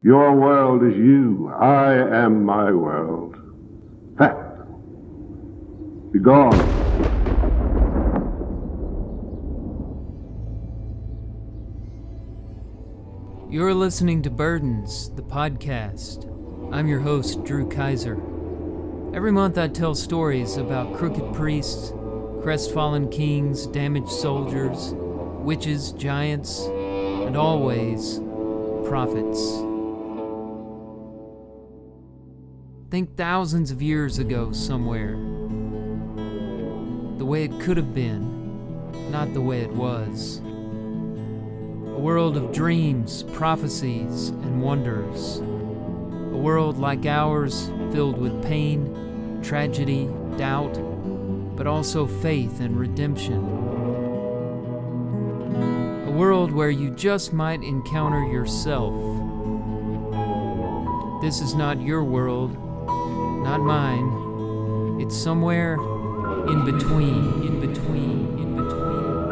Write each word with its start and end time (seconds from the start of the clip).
Your 0.00 0.32
world 0.32 0.84
is 0.84 0.96
you. 0.96 1.52
I 1.58 1.92
am 1.94 2.44
my 2.44 2.70
world. 2.70 3.34
Fact. 4.16 4.38
Be 6.12 6.20
gone. 6.20 6.54
You're 13.50 13.74
listening 13.74 14.22
to 14.22 14.30
Burdens, 14.30 15.10
the 15.16 15.22
podcast. 15.22 16.32
I'm 16.72 16.86
your 16.86 17.00
host, 17.00 17.42
Drew 17.42 17.68
Kaiser. 17.68 18.14
Every 19.12 19.32
month 19.32 19.58
I 19.58 19.66
tell 19.66 19.96
stories 19.96 20.58
about 20.58 20.94
crooked 20.96 21.34
priests, 21.34 21.92
crestfallen 22.40 23.10
kings, 23.10 23.66
damaged 23.66 24.10
soldiers, 24.10 24.92
witches, 25.42 25.90
giants, 25.90 26.60
and 26.66 27.36
always 27.36 28.20
prophets. 28.84 29.64
Think 32.90 33.18
thousands 33.18 33.70
of 33.70 33.82
years 33.82 34.18
ago 34.18 34.50
somewhere. 34.50 35.10
The 37.18 37.24
way 37.26 37.44
it 37.44 37.60
could 37.60 37.76
have 37.76 37.92
been, 37.92 39.10
not 39.10 39.34
the 39.34 39.42
way 39.42 39.60
it 39.60 39.70
was. 39.70 40.38
A 40.38 42.00
world 42.00 42.38
of 42.38 42.50
dreams, 42.50 43.24
prophecies, 43.34 44.28
and 44.30 44.62
wonders. 44.62 45.36
A 45.36 46.38
world 46.38 46.78
like 46.78 47.04
ours 47.04 47.70
filled 47.92 48.16
with 48.16 48.42
pain, 48.42 49.38
tragedy, 49.42 50.08
doubt, 50.38 50.72
but 51.56 51.66
also 51.66 52.06
faith 52.06 52.60
and 52.60 52.80
redemption. 52.80 53.44
A 56.06 56.10
world 56.10 56.52
where 56.52 56.70
you 56.70 56.88
just 56.92 57.34
might 57.34 57.62
encounter 57.62 58.24
yourself. 58.24 58.94
This 61.20 61.42
is 61.42 61.54
not 61.54 61.82
your 61.82 62.02
world, 62.02 62.56
not 63.48 63.62
mine. 63.62 65.00
It's 65.00 65.16
somewhere 65.16 65.76
in 66.48 66.66
between, 66.66 67.46
in 67.46 67.60
between, 67.60 68.36
in 68.38 68.56
between, 68.56 69.08
in 69.16 69.24
between. 69.24 69.30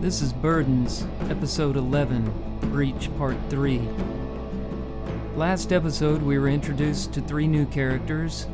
This 0.00 0.22
is 0.22 0.32
Burdens, 0.32 1.06
Episode 1.30 1.76
11, 1.76 2.32
Breach 2.72 3.16
Part 3.16 3.36
3. 3.48 4.17
Last 5.38 5.72
episode, 5.72 6.20
we 6.20 6.36
were 6.36 6.48
introduced 6.48 7.12
to 7.12 7.20
three 7.20 7.46
new 7.46 7.64
characters 7.66 8.48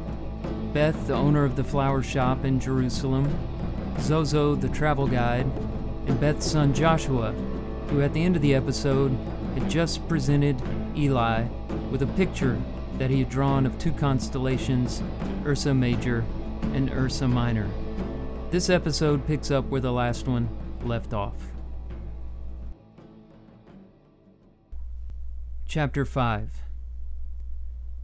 Beth, 0.74 1.06
the 1.06 1.14
owner 1.14 1.42
of 1.42 1.56
the 1.56 1.64
flower 1.64 2.02
shop 2.02 2.44
in 2.44 2.60
Jerusalem, 2.60 3.26
Zozo, 4.00 4.54
the 4.54 4.68
travel 4.68 5.08
guide, 5.08 5.46
and 6.06 6.20
Beth's 6.20 6.44
son 6.44 6.74
Joshua, 6.74 7.32
who 7.88 8.02
at 8.02 8.12
the 8.12 8.22
end 8.22 8.36
of 8.36 8.42
the 8.42 8.54
episode 8.54 9.16
had 9.54 9.70
just 9.70 10.06
presented 10.10 10.60
Eli 10.94 11.44
with 11.90 12.02
a 12.02 12.06
picture 12.18 12.60
that 12.98 13.08
he 13.08 13.20
had 13.20 13.30
drawn 13.30 13.64
of 13.64 13.78
two 13.78 13.92
constellations, 13.92 15.02
Ursa 15.46 15.72
Major 15.72 16.22
and 16.74 16.90
Ursa 16.90 17.26
Minor. 17.26 17.70
This 18.50 18.68
episode 18.68 19.26
picks 19.26 19.50
up 19.50 19.64
where 19.70 19.80
the 19.80 19.90
last 19.90 20.28
one 20.28 20.50
left 20.82 21.14
off. 21.14 21.32
Chapter 25.66 26.04
5 26.04 26.63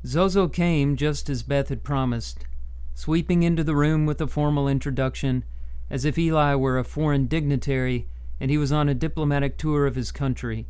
Zozo 0.07 0.49
came 0.49 0.97
just 0.97 1.29
as 1.29 1.43
Beth 1.43 1.69
had 1.69 1.83
promised, 1.83 2.47
sweeping 2.95 3.43
into 3.43 3.63
the 3.63 3.77
room 3.77 4.07
with 4.07 4.21
a 4.21 4.27
formal 4.27 4.67
introduction, 4.67 5.45
as 5.91 6.05
if 6.05 6.19
Eli 6.19 6.55
were 6.55 6.79
a 6.79 6.85
foreign 6.85 7.27
dignitary 7.27 8.07
and 8.41 8.51
he 8.51 8.57
was 8.57 8.73
on 8.73 8.89
a 8.89 8.95
diplomatic 8.95 9.59
tour 9.59 9.87
of 9.87 9.95
his 9.95 10.11
country. 10.11 10.67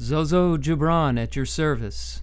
Zozo 0.00 0.56
Gibran 0.56 1.18
at 1.18 1.34
your 1.34 1.44
service. 1.44 2.22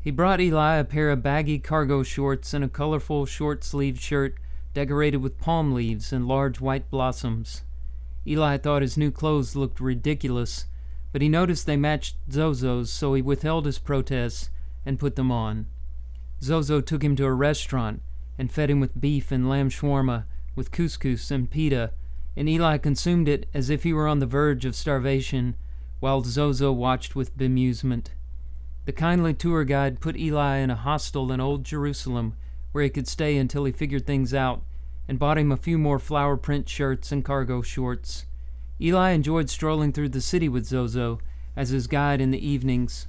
He 0.00 0.10
brought 0.10 0.40
Eli 0.40 0.76
a 0.76 0.84
pair 0.84 1.10
of 1.10 1.22
baggy 1.22 1.58
cargo 1.58 2.02
shorts 2.02 2.54
and 2.54 2.64
a 2.64 2.68
colorful 2.68 3.26
short 3.26 3.62
sleeved 3.62 4.00
shirt 4.00 4.36
decorated 4.72 5.18
with 5.18 5.38
palm 5.38 5.74
leaves 5.74 6.12
and 6.12 6.26
large 6.26 6.60
white 6.60 6.90
blossoms. 6.90 7.62
Eli 8.26 8.56
thought 8.56 8.82
his 8.82 8.96
new 8.96 9.10
clothes 9.10 9.54
looked 9.54 9.80
ridiculous, 9.80 10.64
but 11.12 11.20
he 11.20 11.28
noticed 11.28 11.66
they 11.66 11.76
matched 11.76 12.16
Zozo's, 12.30 12.90
so 12.90 13.12
he 13.12 13.22
withheld 13.22 13.66
his 13.66 13.78
protests 13.78 14.48
and 14.88 14.98
put 14.98 15.16
them 15.16 15.30
on. 15.30 15.66
Zozo 16.42 16.80
took 16.80 17.04
him 17.04 17.14
to 17.16 17.26
a 17.26 17.32
restaurant 17.34 18.00
and 18.38 18.50
fed 18.50 18.70
him 18.70 18.80
with 18.80 18.98
beef 18.98 19.30
and 19.30 19.46
lamb 19.46 19.68
shawarma, 19.68 20.24
with 20.56 20.70
couscous 20.70 21.30
and 21.30 21.50
pita, 21.50 21.92
and 22.34 22.48
Eli 22.48 22.78
consumed 22.78 23.28
it 23.28 23.46
as 23.52 23.68
if 23.68 23.82
he 23.82 23.92
were 23.92 24.08
on 24.08 24.18
the 24.18 24.26
verge 24.26 24.64
of 24.64 24.74
starvation, 24.74 25.56
while 26.00 26.22
Zozo 26.22 26.72
watched 26.72 27.14
with 27.14 27.36
bemusement. 27.36 28.14
The 28.86 28.92
kindly 28.92 29.34
tour 29.34 29.62
guide 29.64 30.00
put 30.00 30.16
Eli 30.16 30.56
in 30.56 30.70
a 30.70 30.76
hostel 30.76 31.30
in 31.32 31.40
Old 31.40 31.64
Jerusalem 31.64 32.34
where 32.72 32.84
he 32.84 32.88
could 32.88 33.08
stay 33.08 33.36
until 33.36 33.64
he 33.64 33.72
figured 33.72 34.06
things 34.06 34.32
out, 34.32 34.62
and 35.06 35.18
bought 35.18 35.36
him 35.36 35.52
a 35.52 35.56
few 35.58 35.76
more 35.76 35.98
flower 35.98 36.36
print 36.38 36.66
shirts 36.66 37.12
and 37.12 37.24
cargo 37.24 37.60
shorts. 37.60 38.24
Eli 38.80 39.10
enjoyed 39.10 39.50
strolling 39.50 39.92
through 39.92 40.08
the 40.08 40.20
city 40.22 40.48
with 40.48 40.64
Zozo 40.64 41.18
as 41.56 41.70
his 41.70 41.86
guide 41.86 42.22
in 42.22 42.30
the 42.30 42.46
evenings. 42.46 43.06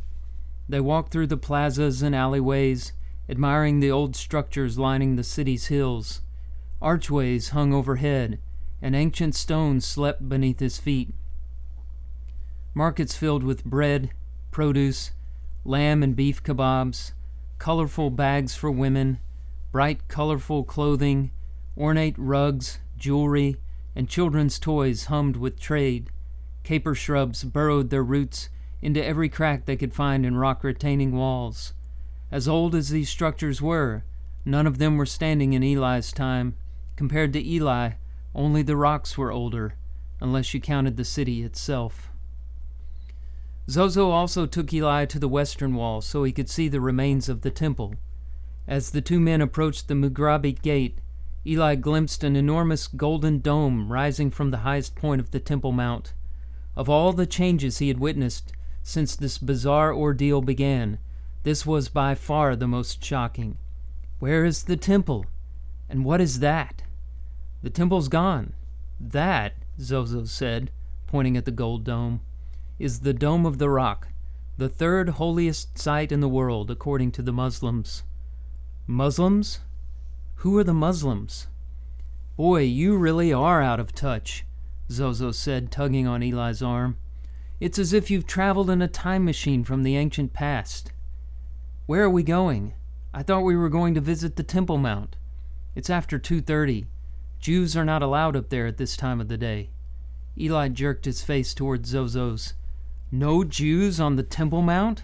They 0.69 0.79
walked 0.79 1.11
through 1.11 1.27
the 1.27 1.35
plazas 1.35 2.03
and 2.03 2.15
alleyways, 2.15 2.93
admiring 3.27 3.79
the 3.79 3.89
old 3.89 4.15
structures 4.15 4.77
lining 4.77 5.15
the 5.15 5.23
city's 5.23 5.67
hills. 5.67 6.21
Archways 6.79 7.49
hung 7.49 7.73
overhead, 7.73 8.39
and 8.79 8.95
ancient 8.95 9.33
stones 9.33 9.83
slept 9.83 10.29
beneath 10.29 10.59
his 10.59 10.77
feet. 10.77 11.15
Markets 12.75 13.15
filled 13.15 13.43
with 13.43 13.65
bread, 13.65 14.11
produce, 14.51 15.11
lamb 15.65 16.03
and 16.03 16.15
beef 16.15 16.43
kebabs, 16.43 17.13
colorful 17.57 18.11
bags 18.11 18.55
for 18.55 18.69
women, 18.69 19.19
bright, 19.71 20.07
colorful 20.07 20.63
clothing, 20.63 21.31
ornate 21.75 22.15
rugs, 22.17 22.79
jewelry, 22.95 23.57
and 23.95 24.07
children's 24.07 24.59
toys 24.59 25.05
hummed 25.05 25.35
with 25.35 25.59
trade. 25.59 26.11
Caper 26.63 26.93
shrubs 26.93 27.43
burrowed 27.43 27.89
their 27.89 28.03
roots 28.03 28.49
into 28.81 29.03
every 29.03 29.29
crack 29.29 29.65
they 29.65 29.75
could 29.75 29.93
find 29.93 30.25
in 30.25 30.35
rock 30.35 30.63
retaining 30.63 31.15
walls. 31.15 31.73
As 32.31 32.47
old 32.47 32.75
as 32.75 32.89
these 32.89 33.09
structures 33.09 33.61
were, 33.61 34.03
none 34.45 34.67
of 34.67 34.77
them 34.77 34.97
were 34.97 35.05
standing 35.05 35.53
in 35.53 35.63
Eli's 35.63 36.11
time. 36.11 36.55
Compared 36.95 37.33
to 37.33 37.45
Eli, 37.45 37.91
only 38.35 38.61
the 38.61 38.75
rocks 38.75 39.17
were 39.17 39.31
older, 39.31 39.75
unless 40.21 40.53
you 40.53 40.61
counted 40.61 40.97
the 40.97 41.05
city 41.05 41.43
itself. 41.43 42.11
Zozo 43.69 44.09
also 44.09 44.45
took 44.45 44.73
Eli 44.73 45.05
to 45.05 45.19
the 45.19 45.27
western 45.27 45.75
wall 45.75 46.01
so 46.01 46.23
he 46.23 46.31
could 46.31 46.49
see 46.49 46.67
the 46.67 46.81
remains 46.81 47.29
of 47.29 47.41
the 47.41 47.51
temple. 47.51 47.95
As 48.67 48.91
the 48.91 49.01
two 49.01 49.19
men 49.19 49.41
approached 49.41 49.87
the 49.87 49.93
Mugrabi 49.95 50.61
gate, 50.61 50.99
Eli 51.45 51.75
glimpsed 51.75 52.23
an 52.23 52.35
enormous 52.35 52.87
golden 52.87 53.39
dome 53.39 53.91
rising 53.91 54.29
from 54.29 54.51
the 54.51 54.59
highest 54.59 54.95
point 54.95 55.21
of 55.21 55.31
the 55.31 55.39
Temple 55.39 55.71
Mount. 55.71 56.13
Of 56.75 56.89
all 56.89 57.13
the 57.13 57.25
changes 57.25 57.77
he 57.77 57.87
had 57.87 57.99
witnessed 57.99 58.51
since 58.83 59.15
this 59.15 59.37
bizarre 59.37 59.93
ordeal 59.93 60.41
began, 60.41 60.99
this 61.43 61.65
was 61.65 61.89
by 61.89 62.15
far 62.15 62.55
the 62.55 62.67
most 62.67 63.03
shocking. 63.03 63.57
Where 64.19 64.43
is 64.45 64.63
the 64.63 64.77
temple? 64.77 65.25
And 65.89 66.03
what 66.03 66.21
is 66.21 66.39
that? 66.39 66.83
The 67.63 67.69
temple's 67.69 68.07
gone. 68.07 68.53
That, 68.99 69.53
Zozo 69.79 70.25
said, 70.25 70.71
pointing 71.07 71.37
at 71.37 71.45
the 71.45 71.51
gold 71.51 71.83
dome, 71.83 72.21
is 72.77 72.99
the 72.99 73.13
Dome 73.13 73.45
of 73.45 73.57
the 73.57 73.69
Rock, 73.69 74.09
the 74.57 74.69
third 74.69 75.09
holiest 75.09 75.77
site 75.77 76.11
in 76.11 76.19
the 76.19 76.29
world, 76.29 76.69
according 76.69 77.11
to 77.13 77.21
the 77.21 77.33
Muslims. 77.33 78.03
Muslims? 78.87 79.59
Who 80.35 80.57
are 80.57 80.63
the 80.63 80.73
Muslims? 80.73 81.47
Boy, 82.37 82.61
you 82.61 82.95
really 82.95 83.33
are 83.33 83.61
out 83.61 83.79
of 83.79 83.93
touch, 83.93 84.45
Zozo 84.89 85.31
said, 85.31 85.71
tugging 85.71 86.07
on 86.07 86.23
Eli's 86.23 86.61
arm. 86.61 86.97
It's 87.59 87.77
as 87.77 87.91
if 87.91 88.09
you've 88.09 88.25
traveled 88.25 88.69
in 88.69 88.81
a 88.81 88.87
time 88.87 89.25
machine 89.25 89.63
from 89.63 89.83
the 89.83 89.97
ancient 89.97 90.31
past. 90.31 90.93
Where 91.87 92.03
are 92.03 92.09
we 92.09 92.23
going? 92.23 92.73
I 93.13 93.23
thought 93.23 93.43
we 93.43 93.55
were 93.55 93.69
going 93.69 93.93
to 93.95 94.01
visit 94.01 94.35
the 94.35 94.43
Temple 94.43 94.77
Mount. 94.77 95.17
It's 95.75 95.89
after 95.89 96.17
2:30. 96.17 96.85
Jews 97.39 97.75
are 97.75 97.83
not 97.83 98.01
allowed 98.01 98.35
up 98.35 98.49
there 98.49 98.67
at 98.67 98.77
this 98.77 98.95
time 98.95 99.19
of 99.19 99.27
the 99.27 99.37
day. 99.37 99.71
Eli 100.37 100.69
jerked 100.69 101.05
his 101.05 101.21
face 101.21 101.53
toward 101.53 101.85
Zozo's. 101.85 102.53
No 103.11 103.43
Jews 103.43 103.99
on 103.99 104.15
the 104.15 104.23
Temple 104.23 104.61
Mount? 104.61 105.03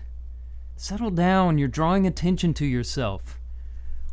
Settle 0.77 1.11
down, 1.11 1.57
you're 1.57 1.67
drawing 1.67 2.07
attention 2.07 2.53
to 2.53 2.65
yourself. 2.65 3.39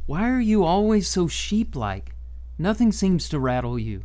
Why 0.07 0.29
are 0.29 0.41
you 0.41 0.65
always 0.65 1.07
so 1.07 1.29
sheep 1.29 1.77
like? 1.77 2.17
Nothing 2.59 2.91
seems 2.91 3.29
to 3.29 3.39
rattle 3.39 3.79
you. 3.79 4.03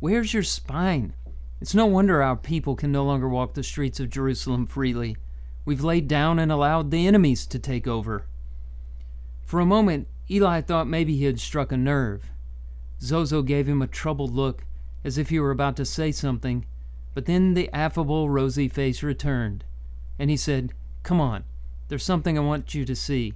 Where's 0.00 0.34
your 0.34 0.42
spine? 0.42 1.14
It's 1.60 1.74
no 1.74 1.86
wonder 1.86 2.22
our 2.22 2.36
people 2.36 2.76
can 2.76 2.92
no 2.92 3.04
longer 3.04 3.28
walk 3.28 3.54
the 3.54 3.64
streets 3.64 3.98
of 3.98 4.10
Jerusalem 4.10 4.66
freely. 4.66 5.16
We've 5.64 5.82
laid 5.82 6.06
down 6.06 6.38
and 6.38 6.52
allowed 6.52 6.90
the 6.90 7.06
enemies 7.06 7.46
to 7.46 7.58
take 7.58 7.86
over. 7.86 8.26
For 9.44 9.58
a 9.58 9.66
moment, 9.66 10.06
Eli 10.30 10.60
thought 10.60 10.86
maybe 10.86 11.16
he 11.16 11.24
had 11.24 11.40
struck 11.40 11.72
a 11.72 11.76
nerve. 11.76 12.30
Zozo 13.00 13.42
gave 13.42 13.68
him 13.68 13.82
a 13.82 13.86
troubled 13.86 14.34
look, 14.34 14.64
as 15.04 15.18
if 15.18 15.30
he 15.30 15.40
were 15.40 15.50
about 15.50 15.76
to 15.76 15.84
say 15.84 16.12
something, 16.12 16.64
but 17.14 17.26
then 17.26 17.54
the 17.54 17.72
affable, 17.72 18.30
rosy 18.30 18.68
face 18.68 19.02
returned, 19.02 19.64
and 20.18 20.30
he 20.30 20.36
said, 20.36 20.74
Come 21.02 21.20
on, 21.20 21.44
there's 21.88 22.04
something 22.04 22.38
I 22.38 22.42
want 22.42 22.74
you 22.74 22.84
to 22.84 22.94
see. 22.94 23.34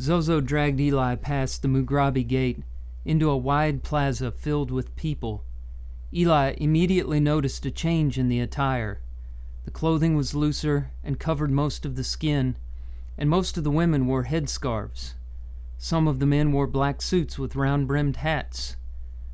Zozo 0.00 0.40
dragged 0.40 0.80
Eli 0.80 1.16
past 1.16 1.62
the 1.62 1.68
Mugrabi 1.68 2.26
gate 2.26 2.62
into 3.04 3.30
a 3.30 3.36
wide 3.36 3.82
plaza 3.82 4.30
filled 4.30 4.70
with 4.70 4.96
people. 4.96 5.44
Eli 6.12 6.54
immediately 6.58 7.20
noticed 7.20 7.66
a 7.66 7.70
change 7.70 8.18
in 8.18 8.28
the 8.28 8.40
attire. 8.40 9.00
The 9.64 9.70
clothing 9.70 10.16
was 10.16 10.34
looser 10.34 10.90
and 11.04 11.20
covered 11.20 11.50
most 11.50 11.84
of 11.84 11.96
the 11.96 12.04
skin, 12.04 12.56
and 13.18 13.28
most 13.28 13.58
of 13.58 13.64
the 13.64 13.70
women 13.70 14.06
wore 14.06 14.24
headscarves. 14.24 15.14
Some 15.76 16.08
of 16.08 16.18
the 16.18 16.26
men 16.26 16.52
wore 16.52 16.66
black 16.66 17.02
suits 17.02 17.38
with 17.38 17.54
round 17.54 17.86
brimmed 17.86 18.16
hats. 18.16 18.76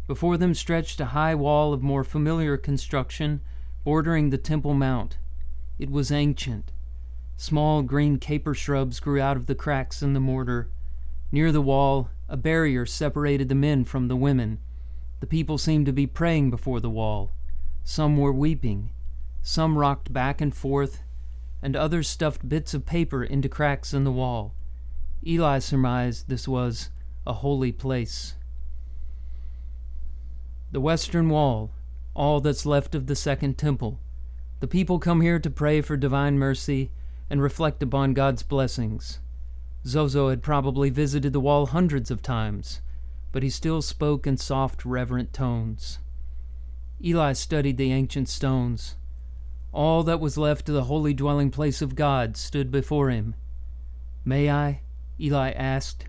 Before 0.07 0.37
them 0.37 0.53
stretched 0.53 1.01
a 1.01 1.07
high 1.07 1.35
wall 1.35 1.73
of 1.73 1.83
more 1.83 2.05
familiar 2.05 2.57
construction 2.57 3.41
bordering 3.85 4.31
the 4.31 4.39
Temple 4.39 4.75
Mount. 4.75 5.19
It 5.79 5.91
was 5.91 6.11
ancient. 6.11 6.73
Small 7.37 7.83
green 7.83 8.19
caper 8.19 8.55
shrubs 8.55 9.01
grew 9.01 9.21
out 9.21 9.37
of 9.37 9.47
the 9.47 9.55
cracks 9.55 10.03
in 10.03 10.13
the 10.13 10.21
mortar. 10.21 10.69
Near 11.33 11.53
the 11.53 11.63
wall, 11.63 12.11
a 12.29 12.37
barrier 12.37 12.87
separated 12.87 13.49
the 13.49 13.55
men 13.55 13.85
from 13.85 14.09
the 14.09 14.17
women. 14.17 14.59
The 15.21 15.27
people 15.27 15.59
seemed 15.59 15.87
to 15.87 15.93
be 15.93 16.07
praying 16.07 16.51
before 16.51 16.81
the 16.81 16.91
wall. 16.91 17.31
Some 17.83 18.17
were 18.17 18.33
weeping. 18.33 18.91
Some 19.43 19.77
rocked 19.77 20.13
back 20.13 20.41
and 20.41 20.55
forth, 20.55 21.03
and 21.61 21.77
others 21.77 22.09
stuffed 22.09 22.49
bits 22.49 22.73
of 22.73 22.87
paper 22.87 23.23
into 23.23 23.49
cracks 23.49 23.93
in 23.93 24.05
the 24.05 24.13
wall. 24.13 24.55
Eli 25.27 25.59
surmised 25.59 26.29
this 26.29 26.49
was 26.49 26.91
a 27.27 27.35
holy 27.35 27.73
place. 27.73 28.35
The 30.73 30.81
western 30.81 31.29
wall, 31.29 31.71
all 32.15 32.41
that's 32.41 32.67
left 32.67 32.95
of 32.95 33.07
the 33.07 33.15
second 33.15 33.59
temple. 33.59 34.01
The 34.61 34.67
people 34.67 34.99
come 34.99 35.21
here 35.21 35.39
to 35.39 35.51
pray 35.51 35.81
for 35.81 35.97
divine 35.97 36.39
mercy 36.39 36.91
and 37.29 37.43
reflect 37.43 37.83
upon 37.83 38.15
God's 38.15 38.43
blessings. 38.43 39.21
Zozo 39.87 40.31
had 40.31 40.43
probably 40.43 40.89
visited 40.91 41.33
the 41.33 41.41
wall 41.41 41.67
hundreds 41.67 42.11
of 42.11 42.23
times, 42.23 42.81
but 43.33 43.43
he 43.43 43.51
still 43.51 43.83
spoke 43.83 44.27
in 44.27 44.37
soft, 44.37 44.85
reverent 44.85 45.33
tones. 45.33 45.99
Eli 47.05 47.33
studied 47.35 47.77
the 47.77 47.93
ancient 47.93 48.29
stones. 48.29 48.97
All 49.73 50.03
that 50.05 50.21
was 50.21 50.39
left 50.39 50.69
of 50.69 50.75
the 50.75 50.85
holy 50.85 51.13
dwelling 51.13 51.51
place 51.51 51.83
of 51.83 51.97
God 51.97 52.37
stood 52.37 52.71
before 52.71 53.11
him. 53.11 53.35
May 54.25 54.51
I? 54.51 54.81
Eli 55.21 55.51
asked. 55.51 56.07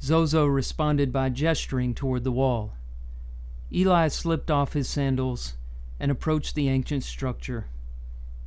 Zozo 0.00 0.46
responded 0.46 1.12
by 1.12 1.28
gesturing 1.28 1.94
toward 1.94 2.24
the 2.24 2.32
wall. 2.32 2.74
Eli 3.72 4.08
slipped 4.08 4.50
off 4.50 4.72
his 4.72 4.88
sandals 4.88 5.54
and 5.98 6.10
approached 6.10 6.54
the 6.54 6.68
ancient 6.68 7.04
structure. 7.04 7.66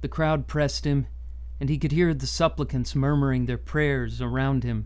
The 0.01 0.07
crowd 0.07 0.47
pressed 0.47 0.85
him, 0.85 1.05
and 1.63 1.69
he 1.69 1.77
could 1.77 1.93
hear 1.93 2.13
the 2.13 2.27
supplicants 2.27 2.93
murmuring 2.93 3.45
their 3.45 3.57
prayers 3.57 4.19
around 4.19 4.65
him. 4.65 4.85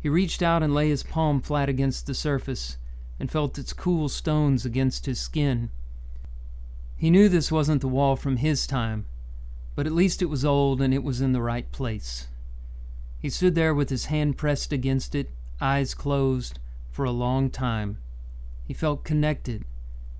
He 0.00 0.08
reached 0.08 0.42
out 0.42 0.60
and 0.60 0.74
lay 0.74 0.88
his 0.88 1.04
palm 1.04 1.40
flat 1.40 1.68
against 1.68 2.08
the 2.08 2.12
surface 2.12 2.76
and 3.20 3.30
felt 3.30 3.56
its 3.56 3.72
cool 3.72 4.08
stones 4.08 4.64
against 4.64 5.06
his 5.06 5.20
skin. 5.20 5.70
He 6.96 7.08
knew 7.08 7.28
this 7.28 7.52
wasn't 7.52 7.82
the 7.82 7.86
wall 7.86 8.16
from 8.16 8.38
his 8.38 8.66
time, 8.66 9.06
but 9.76 9.86
at 9.86 9.92
least 9.92 10.22
it 10.22 10.24
was 10.24 10.44
old 10.44 10.82
and 10.82 10.92
it 10.92 11.04
was 11.04 11.20
in 11.20 11.30
the 11.30 11.40
right 11.40 11.70
place. 11.70 12.26
He 13.20 13.30
stood 13.30 13.54
there 13.54 13.72
with 13.72 13.88
his 13.88 14.06
hand 14.06 14.36
pressed 14.36 14.72
against 14.72 15.14
it, 15.14 15.30
eyes 15.60 15.94
closed, 15.94 16.58
for 16.90 17.04
a 17.04 17.12
long 17.12 17.48
time. 17.48 17.98
He 18.64 18.74
felt 18.74 19.04
connected, 19.04 19.64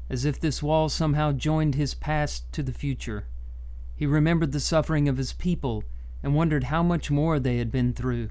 as 0.09 0.25
if 0.25 0.39
this 0.39 0.63
wall 0.63 0.89
somehow 0.89 1.33
joined 1.33 1.75
his 1.75 1.93
past 1.93 2.53
to 2.53 2.63
the 2.63 2.73
future. 2.73 3.27
He 3.97 4.07
remembered 4.07 4.53
the 4.53 4.61
suffering 4.61 5.09
of 5.09 5.17
his 5.17 5.33
people 5.33 5.83
and 6.23 6.35
wondered 6.35 6.65
how 6.65 6.83
much 6.83 7.11
more 7.11 7.41
they 7.41 7.57
had 7.57 7.73
been 7.73 7.95
through. 7.95 8.29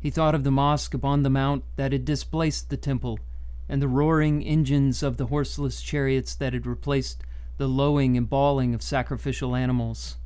He 0.00 0.10
thought 0.10 0.34
of 0.34 0.44
the 0.44 0.50
mosque 0.50 0.94
upon 0.94 1.22
the 1.22 1.30
mount 1.30 1.64
that 1.76 1.92
had 1.92 2.04
displaced 2.04 2.70
the 2.70 2.76
temple, 2.76 3.18
and 3.68 3.80
the 3.80 3.88
roaring 3.88 4.42
engines 4.42 5.02
of 5.02 5.16
the 5.16 5.26
horseless 5.26 5.80
chariots 5.80 6.34
that 6.34 6.52
had 6.52 6.66
replaced 6.66 7.22
the 7.56 7.68
lowing 7.68 8.16
and 8.16 8.28
bawling 8.28 8.74
of 8.74 8.82
sacrificial 8.82 9.54
animals. 9.54 10.16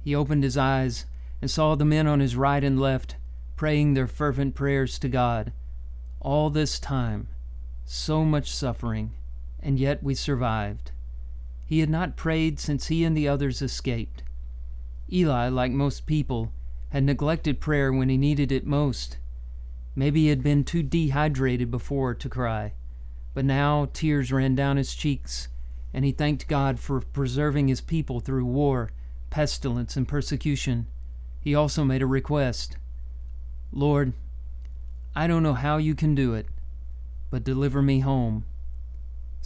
He 0.00 0.14
opened 0.14 0.44
his 0.44 0.56
eyes 0.56 1.06
and 1.40 1.50
saw 1.50 1.74
the 1.74 1.84
men 1.84 2.06
on 2.06 2.20
his 2.20 2.36
right 2.36 2.62
and 2.62 2.78
left 2.78 3.16
praying 3.56 3.94
their 3.94 4.06
fervent 4.06 4.54
prayers 4.54 4.98
to 4.98 5.08
God. 5.08 5.52
All 6.20 6.50
this 6.50 6.78
time, 6.78 7.28
so 7.84 8.24
much 8.24 8.50
suffering, 8.50 9.12
and 9.60 9.78
yet 9.78 10.02
we 10.02 10.14
survived. 10.14 10.90
He 11.66 11.80
had 11.80 11.90
not 11.90 12.16
prayed 12.16 12.60
since 12.60 12.86
he 12.86 13.04
and 13.04 13.16
the 13.16 13.28
others 13.28 13.62
escaped. 13.62 14.22
Eli, 15.12 15.48
like 15.48 15.72
most 15.72 16.06
people, 16.06 16.52
had 16.90 17.04
neglected 17.04 17.60
prayer 17.60 17.92
when 17.92 18.08
he 18.08 18.16
needed 18.16 18.52
it 18.52 18.66
most. 18.66 19.18
Maybe 19.96 20.22
he 20.22 20.28
had 20.28 20.42
been 20.42 20.64
too 20.64 20.82
dehydrated 20.82 21.70
before 21.70 22.14
to 22.14 22.28
cry, 22.28 22.72
but 23.32 23.44
now 23.44 23.88
tears 23.92 24.32
ran 24.32 24.54
down 24.54 24.76
his 24.76 24.94
cheeks, 24.94 25.48
and 25.92 26.04
he 26.04 26.12
thanked 26.12 26.48
God 26.48 26.78
for 26.78 27.00
preserving 27.00 27.68
his 27.68 27.80
people 27.80 28.20
through 28.20 28.44
war, 28.44 28.90
pestilence, 29.30 29.96
and 29.96 30.06
persecution. 30.06 30.86
He 31.40 31.54
also 31.54 31.84
made 31.84 32.02
a 32.02 32.06
request 32.06 32.76
Lord, 33.72 34.12
I 35.16 35.26
don't 35.26 35.42
know 35.42 35.54
how 35.54 35.78
you 35.78 35.94
can 35.96 36.14
do 36.14 36.34
it, 36.34 36.46
but 37.30 37.42
deliver 37.42 37.82
me 37.82 38.00
home. 38.00 38.44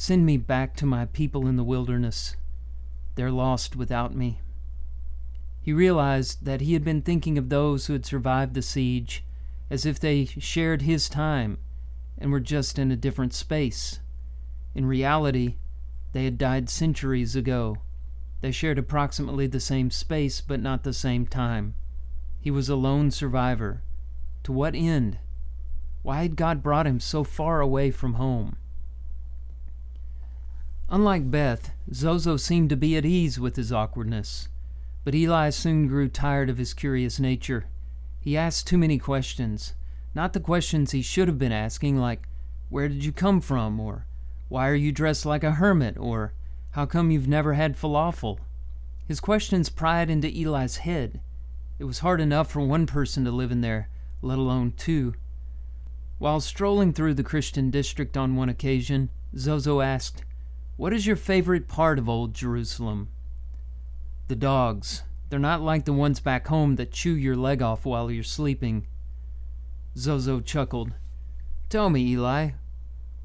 Send 0.00 0.24
me 0.24 0.36
back 0.36 0.76
to 0.76 0.86
my 0.86 1.06
people 1.06 1.48
in 1.48 1.56
the 1.56 1.64
wilderness. 1.64 2.36
They're 3.16 3.32
lost 3.32 3.74
without 3.74 4.14
me. 4.14 4.40
He 5.60 5.72
realized 5.72 6.44
that 6.44 6.60
he 6.60 6.74
had 6.74 6.84
been 6.84 7.02
thinking 7.02 7.36
of 7.36 7.48
those 7.48 7.86
who 7.86 7.94
had 7.94 8.06
survived 8.06 8.54
the 8.54 8.62
siege 8.62 9.24
as 9.68 9.84
if 9.84 9.98
they 9.98 10.24
shared 10.24 10.82
his 10.82 11.08
time 11.08 11.58
and 12.16 12.30
were 12.30 12.38
just 12.38 12.78
in 12.78 12.92
a 12.92 12.96
different 12.96 13.34
space. 13.34 13.98
In 14.72 14.86
reality, 14.86 15.56
they 16.12 16.26
had 16.26 16.38
died 16.38 16.70
centuries 16.70 17.34
ago. 17.34 17.78
They 18.40 18.52
shared 18.52 18.78
approximately 18.78 19.48
the 19.48 19.58
same 19.58 19.90
space, 19.90 20.40
but 20.40 20.60
not 20.60 20.84
the 20.84 20.92
same 20.92 21.26
time. 21.26 21.74
He 22.40 22.52
was 22.52 22.68
a 22.68 22.76
lone 22.76 23.10
survivor. 23.10 23.82
To 24.44 24.52
what 24.52 24.76
end? 24.76 25.18
Why 26.02 26.22
had 26.22 26.36
God 26.36 26.62
brought 26.62 26.86
him 26.86 27.00
so 27.00 27.24
far 27.24 27.60
away 27.60 27.90
from 27.90 28.14
home? 28.14 28.58
Unlike 30.90 31.30
Beth, 31.30 31.72
Zozo 31.92 32.38
seemed 32.38 32.70
to 32.70 32.76
be 32.76 32.96
at 32.96 33.04
ease 33.04 33.38
with 33.38 33.56
his 33.56 33.70
awkwardness. 33.70 34.48
But 35.04 35.14
Eli 35.14 35.50
soon 35.50 35.86
grew 35.86 36.08
tired 36.08 36.48
of 36.48 36.56
his 36.56 36.72
curious 36.72 37.20
nature. 37.20 37.66
He 38.20 38.38
asked 38.38 38.66
too 38.66 38.78
many 38.78 38.98
questions. 38.98 39.74
Not 40.14 40.32
the 40.32 40.40
questions 40.40 40.92
he 40.92 41.02
should 41.02 41.28
have 41.28 41.38
been 41.38 41.52
asking, 41.52 41.98
like, 41.98 42.26
Where 42.70 42.88
did 42.88 43.04
you 43.04 43.12
come 43.12 43.42
from? 43.42 43.78
or 43.78 44.06
Why 44.48 44.68
are 44.68 44.74
you 44.74 44.90
dressed 44.90 45.26
like 45.26 45.44
a 45.44 45.52
hermit? 45.52 45.98
or 45.98 46.32
How 46.70 46.86
come 46.86 47.10
you've 47.10 47.28
never 47.28 47.52
had 47.52 47.76
falafel? 47.76 48.38
His 49.06 49.20
questions 49.20 49.68
pried 49.68 50.08
into 50.08 50.28
Eli's 50.28 50.78
head. 50.78 51.20
It 51.78 51.84
was 51.84 52.00
hard 52.00 52.20
enough 52.20 52.50
for 52.50 52.60
one 52.60 52.86
person 52.86 53.24
to 53.24 53.30
live 53.30 53.52
in 53.52 53.60
there, 53.60 53.90
let 54.22 54.38
alone 54.38 54.72
two. 54.76 55.14
While 56.18 56.40
strolling 56.40 56.92
through 56.94 57.14
the 57.14 57.22
Christian 57.22 57.70
district 57.70 58.16
on 58.16 58.36
one 58.36 58.48
occasion, 58.48 59.10
Zozo 59.36 59.80
asked, 59.80 60.24
What 60.78 60.92
is 60.92 61.08
your 61.08 61.16
favorite 61.16 61.66
part 61.66 61.98
of 61.98 62.08
Old 62.08 62.34
Jerusalem? 62.34 63.08
The 64.28 64.36
dogs. 64.36 65.02
They're 65.28 65.40
not 65.40 65.60
like 65.60 65.86
the 65.86 65.92
ones 65.92 66.20
back 66.20 66.46
home 66.46 66.76
that 66.76 66.92
chew 66.92 67.14
your 67.16 67.34
leg 67.34 67.60
off 67.60 67.84
while 67.84 68.12
you're 68.12 68.22
sleeping. 68.22 68.86
Zozo 69.96 70.38
chuckled. 70.38 70.92
Tell 71.68 71.90
me, 71.90 72.06
Eli, 72.12 72.50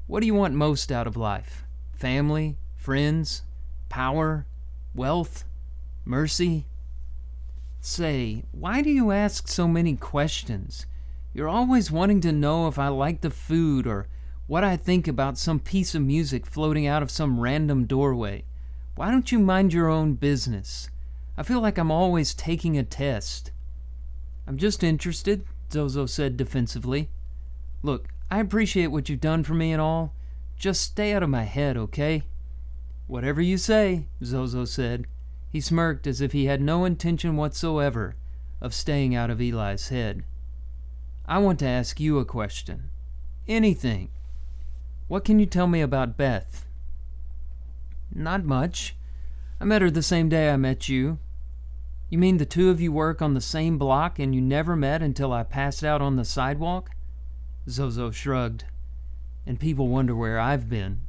what 0.08 0.18
do 0.18 0.26
you 0.26 0.34
want 0.34 0.54
most 0.54 0.90
out 0.90 1.06
of 1.06 1.16
life? 1.16 1.62
Family? 1.92 2.58
Friends? 2.76 3.42
Power? 3.88 4.46
Wealth? 4.92 5.44
Mercy? 6.04 6.66
Say, 7.80 8.42
why 8.50 8.82
do 8.82 8.90
you 8.90 9.12
ask 9.12 9.46
so 9.46 9.68
many 9.68 9.94
questions? 9.94 10.86
You're 11.32 11.48
always 11.48 11.92
wanting 11.92 12.20
to 12.22 12.32
know 12.32 12.66
if 12.66 12.80
I 12.80 12.88
like 12.88 13.20
the 13.20 13.30
food 13.30 13.86
or 13.86 14.08
what 14.46 14.62
I 14.62 14.76
think 14.76 15.08
about 15.08 15.38
some 15.38 15.58
piece 15.58 15.94
of 15.94 16.02
music 16.02 16.46
floating 16.46 16.86
out 16.86 17.02
of 17.02 17.10
some 17.10 17.40
random 17.40 17.86
doorway. 17.86 18.44
Why 18.94 19.10
don't 19.10 19.32
you 19.32 19.38
mind 19.38 19.72
your 19.72 19.88
own 19.88 20.14
business? 20.14 20.90
I 21.36 21.42
feel 21.42 21.60
like 21.60 21.78
I'm 21.78 21.90
always 21.90 22.34
taking 22.34 22.76
a 22.76 22.84
test. 22.84 23.50
I'm 24.46 24.58
just 24.58 24.84
interested, 24.84 25.44
Zozo 25.72 26.06
said 26.06 26.36
defensively. 26.36 27.08
Look, 27.82 28.08
I 28.30 28.40
appreciate 28.40 28.88
what 28.88 29.08
you've 29.08 29.20
done 29.20 29.44
for 29.44 29.54
me 29.54 29.72
and 29.72 29.80
all. 29.80 30.12
Just 30.56 30.82
stay 30.82 31.12
out 31.12 31.22
of 31.22 31.30
my 31.30 31.44
head, 31.44 31.76
okay? 31.76 32.24
Whatever 33.06 33.40
you 33.40 33.58
say, 33.58 34.06
Zozo 34.22 34.64
said. 34.64 35.06
He 35.50 35.60
smirked 35.60 36.06
as 36.06 36.20
if 36.20 36.32
he 36.32 36.46
had 36.46 36.60
no 36.60 36.84
intention 36.84 37.36
whatsoever 37.36 38.16
of 38.60 38.74
staying 38.74 39.14
out 39.14 39.30
of 39.30 39.40
Eli's 39.40 39.88
head. 39.88 40.24
I 41.26 41.38
want 41.38 41.58
to 41.60 41.66
ask 41.66 41.98
you 41.98 42.18
a 42.18 42.24
question. 42.24 42.90
Anything. 43.48 44.10
What 45.14 45.24
can 45.24 45.38
you 45.38 45.46
tell 45.46 45.68
me 45.68 45.80
about 45.80 46.16
Beth? 46.16 46.66
Not 48.12 48.44
much. 48.44 48.96
I 49.60 49.64
met 49.64 49.80
her 49.80 49.88
the 49.88 50.02
same 50.02 50.28
day 50.28 50.50
I 50.50 50.56
met 50.56 50.88
you. 50.88 51.20
You 52.10 52.18
mean 52.18 52.38
the 52.38 52.44
two 52.44 52.68
of 52.68 52.80
you 52.80 52.90
work 52.90 53.22
on 53.22 53.32
the 53.32 53.40
same 53.40 53.78
block 53.78 54.18
and 54.18 54.34
you 54.34 54.40
never 54.40 54.74
met 54.74 55.02
until 55.02 55.32
I 55.32 55.44
passed 55.44 55.84
out 55.84 56.02
on 56.02 56.16
the 56.16 56.24
sidewalk? 56.24 56.90
Zozo 57.70 58.10
shrugged. 58.10 58.64
And 59.46 59.60
people 59.60 59.86
wonder 59.86 60.16
where 60.16 60.40
I've 60.40 60.68
been. 60.68 61.02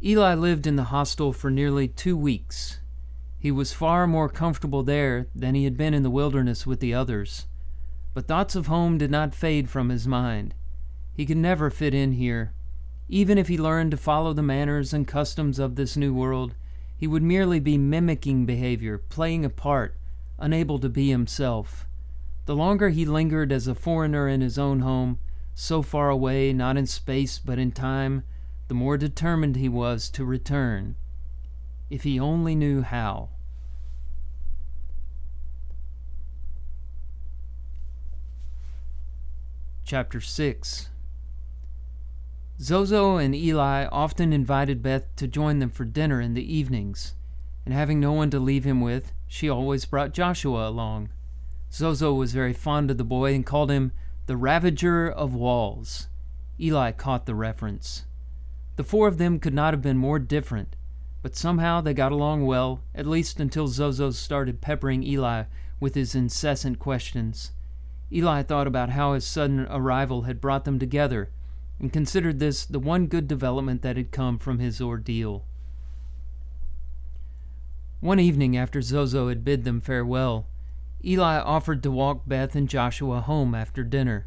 Eli 0.00 0.34
lived 0.34 0.68
in 0.68 0.76
the 0.76 0.94
hostel 0.94 1.32
for 1.32 1.50
nearly 1.50 1.88
two 1.88 2.16
weeks. 2.16 2.78
He 3.40 3.50
was 3.50 3.72
far 3.72 4.06
more 4.06 4.28
comfortable 4.28 4.84
there 4.84 5.26
than 5.34 5.56
he 5.56 5.64
had 5.64 5.76
been 5.76 5.92
in 5.92 6.04
the 6.04 6.08
wilderness 6.08 6.64
with 6.64 6.78
the 6.78 6.94
others. 6.94 7.46
But 8.14 8.28
thoughts 8.28 8.54
of 8.54 8.68
home 8.68 8.96
did 8.96 9.10
not 9.10 9.34
fade 9.34 9.68
from 9.68 9.88
his 9.88 10.06
mind. 10.06 10.54
He 11.18 11.26
could 11.26 11.36
never 11.36 11.68
fit 11.68 11.94
in 11.94 12.12
here. 12.12 12.52
Even 13.08 13.38
if 13.38 13.48
he 13.48 13.58
learned 13.58 13.90
to 13.90 13.96
follow 13.96 14.32
the 14.32 14.40
manners 14.40 14.92
and 14.92 15.04
customs 15.04 15.58
of 15.58 15.74
this 15.74 15.96
new 15.96 16.14
world, 16.14 16.54
he 16.96 17.08
would 17.08 17.24
merely 17.24 17.58
be 17.58 17.76
mimicking 17.76 18.46
behavior, 18.46 18.98
playing 18.98 19.44
a 19.44 19.50
part, 19.50 19.96
unable 20.38 20.78
to 20.78 20.88
be 20.88 21.10
himself. 21.10 21.88
The 22.46 22.54
longer 22.54 22.90
he 22.90 23.04
lingered 23.04 23.50
as 23.50 23.66
a 23.66 23.74
foreigner 23.74 24.28
in 24.28 24.42
his 24.42 24.60
own 24.60 24.78
home, 24.78 25.18
so 25.56 25.82
far 25.82 26.08
away, 26.08 26.52
not 26.52 26.76
in 26.76 26.86
space 26.86 27.40
but 27.40 27.58
in 27.58 27.72
time, 27.72 28.22
the 28.68 28.74
more 28.74 28.96
determined 28.96 29.56
he 29.56 29.68
was 29.68 30.08
to 30.10 30.24
return. 30.24 30.94
If 31.90 32.04
he 32.04 32.20
only 32.20 32.54
knew 32.54 32.82
how. 32.82 33.30
Chapter 39.84 40.20
6 40.20 40.90
Zozo 42.60 43.18
and 43.18 43.36
Eli 43.36 43.86
often 43.86 44.32
invited 44.32 44.82
Beth 44.82 45.14
to 45.14 45.28
join 45.28 45.60
them 45.60 45.70
for 45.70 45.84
dinner 45.84 46.20
in 46.20 46.34
the 46.34 46.54
evenings, 46.56 47.14
and 47.64 47.72
having 47.72 48.00
no 48.00 48.12
one 48.12 48.30
to 48.30 48.40
leave 48.40 48.64
him 48.64 48.80
with, 48.80 49.12
she 49.28 49.48
always 49.48 49.84
brought 49.84 50.12
Joshua 50.12 50.68
along. 50.68 51.10
Zozo 51.72 52.12
was 52.12 52.32
very 52.32 52.52
fond 52.52 52.90
of 52.90 52.98
the 52.98 53.04
boy 53.04 53.32
and 53.32 53.46
called 53.46 53.70
him 53.70 53.92
the 54.26 54.36
Ravager 54.36 55.08
of 55.08 55.34
Walls. 55.34 56.08
Eli 56.58 56.90
caught 56.90 57.26
the 57.26 57.34
reference. 57.36 58.06
The 58.74 58.82
four 58.82 59.06
of 59.06 59.18
them 59.18 59.38
could 59.38 59.54
not 59.54 59.72
have 59.72 59.82
been 59.82 59.96
more 59.96 60.18
different, 60.18 60.74
but 61.22 61.36
somehow 61.36 61.80
they 61.80 61.94
got 61.94 62.10
along 62.10 62.44
well, 62.44 62.82
at 62.92 63.06
least 63.06 63.38
until 63.38 63.68
Zozo 63.68 64.10
started 64.10 64.60
peppering 64.60 65.04
Eli 65.04 65.44
with 65.78 65.94
his 65.94 66.16
incessant 66.16 66.80
questions. 66.80 67.52
Eli 68.12 68.42
thought 68.42 68.66
about 68.66 68.90
how 68.90 69.12
his 69.12 69.24
sudden 69.24 69.68
arrival 69.70 70.22
had 70.22 70.40
brought 70.40 70.64
them 70.64 70.80
together 70.80 71.30
and 71.80 71.92
considered 71.92 72.38
this 72.38 72.64
the 72.64 72.78
one 72.78 73.06
good 73.06 73.28
development 73.28 73.82
that 73.82 73.96
had 73.96 74.10
come 74.10 74.38
from 74.38 74.58
his 74.58 74.80
ordeal. 74.80 75.44
One 78.00 78.20
evening 78.20 78.56
after 78.56 78.80
Zozo 78.80 79.28
had 79.28 79.44
bid 79.44 79.64
them 79.64 79.80
farewell, 79.80 80.46
Eli 81.04 81.38
offered 81.38 81.82
to 81.82 81.90
walk 81.90 82.22
Beth 82.26 82.54
and 82.54 82.68
Joshua 82.68 83.20
home 83.20 83.54
after 83.54 83.84
dinner. 83.84 84.26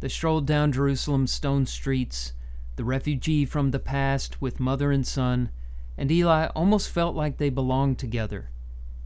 They 0.00 0.08
strolled 0.08 0.46
down 0.46 0.72
Jerusalem's 0.72 1.32
stone 1.32 1.66
streets, 1.66 2.32
the 2.76 2.84
refugee 2.84 3.44
from 3.44 3.70
the 3.70 3.78
past 3.78 4.40
with 4.40 4.60
mother 4.60 4.90
and 4.90 5.06
son, 5.06 5.50
and 5.96 6.10
Eli 6.10 6.46
almost 6.54 6.90
felt 6.90 7.14
like 7.14 7.36
they 7.36 7.50
belonged 7.50 7.98
together. 7.98 8.50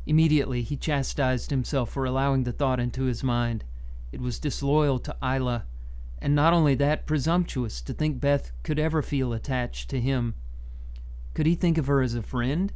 Immediately 0.06 0.62
he 0.62 0.76
chastised 0.76 1.50
himself 1.50 1.90
for 1.90 2.04
allowing 2.04 2.44
the 2.44 2.52
thought 2.52 2.78
into 2.78 3.04
his 3.04 3.24
mind. 3.24 3.64
It 4.12 4.20
was 4.20 4.38
disloyal 4.38 4.98
to 5.00 5.16
Isla 5.22 5.64
and 6.24 6.34
not 6.34 6.54
only 6.54 6.74
that, 6.74 7.04
presumptuous 7.04 7.82
to 7.82 7.92
think 7.92 8.18
Beth 8.18 8.50
could 8.62 8.78
ever 8.78 9.02
feel 9.02 9.34
attached 9.34 9.90
to 9.90 10.00
him. 10.00 10.34
Could 11.34 11.44
he 11.44 11.54
think 11.54 11.76
of 11.76 11.86
her 11.86 12.00
as 12.00 12.14
a 12.14 12.22
friend? 12.22 12.72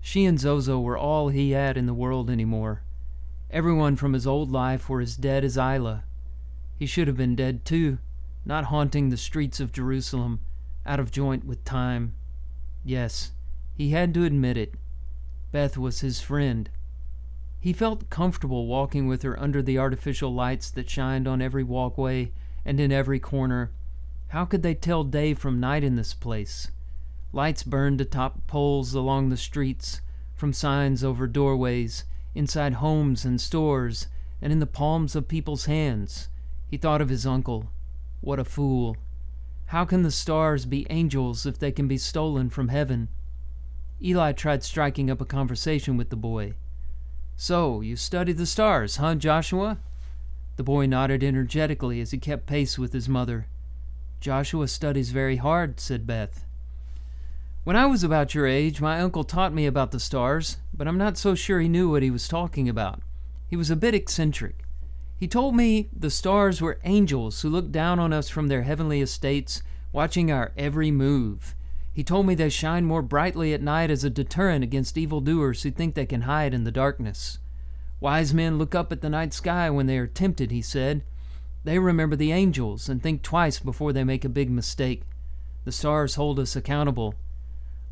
She 0.00 0.24
and 0.24 0.40
Zozo 0.40 0.80
were 0.80 0.96
all 0.96 1.28
he 1.28 1.50
had 1.50 1.76
in 1.76 1.84
the 1.84 1.92
world 1.92 2.30
anymore. 2.30 2.82
Everyone 3.50 3.96
from 3.96 4.14
his 4.14 4.26
old 4.26 4.50
life 4.50 4.88
were 4.88 5.02
as 5.02 5.14
dead 5.14 5.44
as 5.44 5.58
Isla. 5.58 6.04
He 6.78 6.86
should 6.86 7.06
have 7.06 7.18
been 7.18 7.36
dead 7.36 7.66
too, 7.66 7.98
not 8.46 8.64
haunting 8.64 9.10
the 9.10 9.18
streets 9.18 9.60
of 9.60 9.70
Jerusalem, 9.70 10.40
out 10.86 10.98
of 10.98 11.10
joint 11.10 11.44
with 11.44 11.66
time. 11.66 12.14
Yes, 12.82 13.32
he 13.74 13.90
had 13.90 14.14
to 14.14 14.24
admit 14.24 14.56
it. 14.56 14.72
Beth 15.52 15.76
was 15.76 16.00
his 16.00 16.22
friend. 16.22 16.70
He 17.60 17.74
felt 17.74 18.08
comfortable 18.08 18.66
walking 18.66 19.06
with 19.06 19.20
her 19.20 19.38
under 19.38 19.60
the 19.60 19.76
artificial 19.76 20.32
lights 20.32 20.70
that 20.70 20.88
shined 20.88 21.28
on 21.28 21.42
every 21.42 21.62
walkway 21.62 22.32
and 22.64 22.80
in 22.80 22.92
every 22.92 23.18
corner. 23.18 23.70
How 24.28 24.44
could 24.44 24.62
they 24.62 24.74
tell 24.74 25.04
day 25.04 25.34
from 25.34 25.60
night 25.60 25.84
in 25.84 25.96
this 25.96 26.14
place? 26.14 26.70
Lights 27.32 27.62
burned 27.62 28.00
atop 28.00 28.46
poles 28.46 28.94
along 28.94 29.28
the 29.28 29.36
streets, 29.36 30.00
from 30.34 30.52
signs 30.52 31.04
over 31.04 31.26
doorways, 31.26 32.04
inside 32.34 32.74
homes 32.74 33.24
and 33.24 33.40
stores, 33.40 34.08
and 34.40 34.52
in 34.52 34.58
the 34.58 34.66
palms 34.66 35.14
of 35.14 35.28
people's 35.28 35.66
hands. 35.66 36.28
He 36.68 36.76
thought 36.76 37.00
of 37.00 37.08
his 37.08 37.26
uncle. 37.26 37.70
What 38.20 38.38
a 38.38 38.44
fool. 38.44 38.96
How 39.66 39.84
can 39.84 40.02
the 40.02 40.10
stars 40.10 40.66
be 40.66 40.86
angels 40.90 41.46
if 41.46 41.58
they 41.58 41.72
can 41.72 41.88
be 41.88 41.98
stolen 41.98 42.50
from 42.50 42.68
heaven? 42.68 43.08
Eli 44.02 44.32
tried 44.32 44.62
striking 44.62 45.10
up 45.10 45.20
a 45.20 45.24
conversation 45.24 45.96
with 45.96 46.10
the 46.10 46.16
boy. 46.16 46.54
So, 47.36 47.80
you 47.80 47.96
study 47.96 48.32
the 48.32 48.46
stars, 48.46 48.96
huh, 48.96 49.16
Joshua? 49.16 49.78
The 50.56 50.62
boy 50.62 50.86
nodded 50.86 51.24
energetically 51.24 52.00
as 52.00 52.12
he 52.12 52.18
kept 52.18 52.46
pace 52.46 52.78
with 52.78 52.92
his 52.92 53.08
mother. 53.08 53.48
Joshua 54.20 54.68
studies 54.68 55.10
very 55.10 55.36
hard, 55.36 55.80
said 55.80 56.06
Beth. 56.06 56.44
When 57.64 57.76
I 57.76 57.86
was 57.86 58.04
about 58.04 58.34
your 58.34 58.46
age, 58.46 58.80
my 58.80 59.00
uncle 59.00 59.24
taught 59.24 59.54
me 59.54 59.66
about 59.66 59.90
the 59.90 59.98
stars, 59.98 60.58
but 60.72 60.86
I'm 60.86 60.98
not 60.98 61.16
so 61.16 61.34
sure 61.34 61.60
he 61.60 61.68
knew 61.68 61.90
what 61.90 62.02
he 62.02 62.10
was 62.10 62.28
talking 62.28 62.68
about. 62.68 63.00
He 63.48 63.56
was 63.56 63.70
a 63.70 63.76
bit 63.76 63.94
eccentric. 63.94 64.64
He 65.16 65.26
told 65.26 65.56
me 65.56 65.88
the 65.96 66.10
stars 66.10 66.60
were 66.60 66.80
angels 66.84 67.40
who 67.40 67.48
looked 67.48 67.72
down 67.72 67.98
on 67.98 68.12
us 68.12 68.28
from 68.28 68.48
their 68.48 68.62
heavenly 68.62 69.00
estates, 69.00 69.62
watching 69.92 70.30
our 70.30 70.52
every 70.56 70.90
move. 70.90 71.54
He 71.92 72.04
told 72.04 72.26
me 72.26 72.34
they 72.34 72.48
shine 72.48 72.84
more 72.84 73.02
brightly 73.02 73.54
at 73.54 73.62
night 73.62 73.90
as 73.90 74.04
a 74.04 74.10
deterrent 74.10 74.64
against 74.64 74.98
evildoers 74.98 75.62
who 75.62 75.70
think 75.70 75.94
they 75.94 76.06
can 76.06 76.22
hide 76.22 76.52
in 76.52 76.64
the 76.64 76.72
darkness. 76.72 77.38
Wise 78.00 78.34
men 78.34 78.58
look 78.58 78.74
up 78.74 78.92
at 78.92 79.00
the 79.00 79.08
night 79.08 79.32
sky 79.32 79.70
when 79.70 79.86
they 79.86 79.98
are 79.98 80.06
tempted, 80.06 80.50
he 80.50 80.62
said. 80.62 81.02
They 81.64 81.78
remember 81.78 82.16
the 82.16 82.32
angels 82.32 82.88
and 82.88 83.02
think 83.02 83.22
twice 83.22 83.58
before 83.58 83.92
they 83.92 84.04
make 84.04 84.24
a 84.24 84.28
big 84.28 84.50
mistake. 84.50 85.02
The 85.64 85.72
stars 85.72 86.16
hold 86.16 86.38
us 86.38 86.56
accountable. 86.56 87.14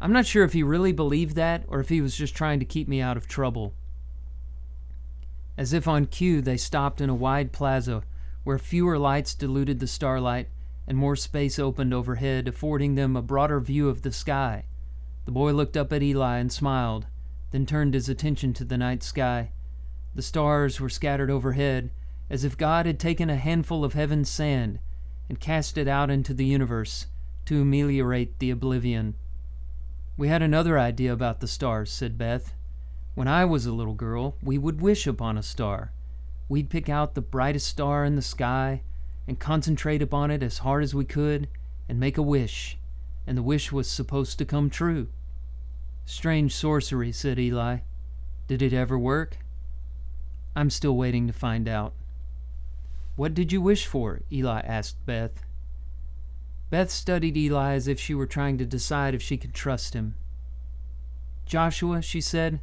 I'm 0.00 0.12
not 0.12 0.26
sure 0.26 0.44
if 0.44 0.52
he 0.52 0.62
really 0.62 0.92
believed 0.92 1.36
that 1.36 1.64
or 1.68 1.80
if 1.80 1.88
he 1.88 2.00
was 2.00 2.16
just 2.16 2.34
trying 2.34 2.58
to 2.58 2.66
keep 2.66 2.88
me 2.88 3.00
out 3.00 3.16
of 3.16 3.26
trouble. 3.26 3.72
As 5.56 5.72
if 5.72 5.86
on 5.86 6.06
cue, 6.06 6.42
they 6.42 6.56
stopped 6.56 7.00
in 7.00 7.08
a 7.08 7.14
wide 7.14 7.52
plaza 7.52 8.02
where 8.44 8.58
fewer 8.58 8.98
lights 8.98 9.34
diluted 9.34 9.78
the 9.78 9.86
starlight 9.86 10.48
and 10.86 10.98
more 10.98 11.16
space 11.16 11.58
opened 11.58 11.94
overhead, 11.94 12.48
affording 12.48 12.96
them 12.96 13.16
a 13.16 13.22
broader 13.22 13.60
view 13.60 13.88
of 13.88 14.02
the 14.02 14.12
sky. 14.12 14.64
The 15.24 15.30
boy 15.30 15.52
looked 15.52 15.76
up 15.76 15.92
at 15.92 16.02
Eli 16.02 16.38
and 16.38 16.52
smiled, 16.52 17.06
then 17.52 17.66
turned 17.66 17.94
his 17.94 18.08
attention 18.08 18.52
to 18.54 18.64
the 18.64 18.76
night 18.76 19.02
sky. 19.02 19.50
The 20.14 20.22
stars 20.22 20.80
were 20.80 20.88
scattered 20.88 21.30
overhead, 21.30 21.90
as 22.28 22.44
if 22.44 22.58
God 22.58 22.86
had 22.86 22.98
taken 22.98 23.30
a 23.30 23.36
handful 23.36 23.84
of 23.84 23.94
heaven's 23.94 24.28
sand 24.28 24.78
and 25.28 25.40
cast 25.40 25.78
it 25.78 25.88
out 25.88 26.10
into 26.10 26.34
the 26.34 26.44
universe 26.44 27.06
to 27.46 27.62
ameliorate 27.62 28.38
the 28.38 28.50
oblivion. 28.50 29.14
We 30.16 30.28
had 30.28 30.42
another 30.42 30.78
idea 30.78 31.12
about 31.12 31.40
the 31.40 31.48
stars, 31.48 31.90
said 31.90 32.18
Beth. 32.18 32.52
When 33.14 33.28
I 33.28 33.44
was 33.44 33.66
a 33.66 33.72
little 33.72 33.94
girl, 33.94 34.36
we 34.42 34.58
would 34.58 34.80
wish 34.80 35.06
upon 35.06 35.38
a 35.38 35.42
star. 35.42 35.92
We'd 36.48 36.70
pick 36.70 36.88
out 36.88 37.14
the 37.14 37.22
brightest 37.22 37.66
star 37.66 38.04
in 38.04 38.16
the 38.16 38.22
sky 38.22 38.82
and 39.26 39.38
concentrate 39.38 40.02
upon 40.02 40.30
it 40.30 40.42
as 40.42 40.58
hard 40.58 40.82
as 40.82 40.94
we 40.94 41.04
could 41.04 41.48
and 41.88 41.98
make 41.98 42.18
a 42.18 42.22
wish, 42.22 42.78
and 43.26 43.38
the 43.38 43.42
wish 43.42 43.72
was 43.72 43.88
supposed 43.88 44.38
to 44.38 44.44
come 44.44 44.68
true. 44.68 45.08
Strange 46.04 46.54
sorcery, 46.54 47.12
said 47.12 47.38
Eli. 47.38 47.78
Did 48.46 48.62
it 48.62 48.72
ever 48.72 48.98
work? 48.98 49.38
I'm 50.54 50.70
still 50.70 50.96
waiting 50.96 51.26
to 51.26 51.32
find 51.32 51.68
out. 51.68 51.94
What 53.16 53.34
did 53.34 53.52
you 53.52 53.60
wish 53.60 53.86
for? 53.86 54.22
Eli 54.30 54.60
asked 54.60 55.04
Beth. 55.06 55.44
Beth 56.70 56.90
studied 56.90 57.36
Eli 57.36 57.74
as 57.74 57.88
if 57.88 58.00
she 58.00 58.14
were 58.14 58.26
trying 58.26 58.58
to 58.58 58.64
decide 58.64 59.14
if 59.14 59.22
she 59.22 59.36
could 59.36 59.54
trust 59.54 59.94
him. 59.94 60.14
Joshua, 61.44 62.00
she 62.00 62.20
said, 62.20 62.60